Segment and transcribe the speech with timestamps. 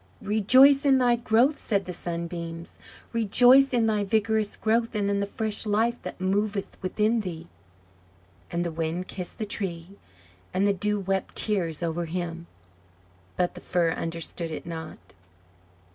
[0.23, 2.79] "Rejoice in thy growth!" said the Sunbeams,
[3.13, 7.47] "rejoice in thy vigorous growth, and in the fresh life that moveth within thee!"
[8.49, 9.99] And the Wind kissed the Tree,
[10.55, 12.47] and the Dew wept tears over him;
[13.35, 14.97] but the Fir understood it not.